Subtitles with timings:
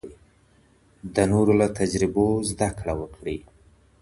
[1.15, 3.37] د نورو له تجربو زده کړه وکړئ.